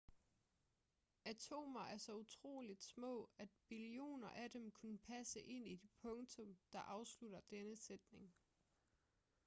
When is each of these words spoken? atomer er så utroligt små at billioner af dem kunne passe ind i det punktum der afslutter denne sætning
atomer 1.25 1.79
er 1.81 1.97
så 1.97 2.15
utroligt 2.15 2.83
små 2.83 3.29
at 3.37 3.49
billioner 3.67 4.27
af 4.29 4.49
dem 4.51 4.71
kunne 4.71 4.97
passe 4.97 5.39
ind 5.41 5.67
i 5.67 5.75
det 5.75 5.89
punktum 6.01 6.57
der 6.73 6.79
afslutter 6.79 7.39
denne 7.49 7.75
sætning 7.77 8.33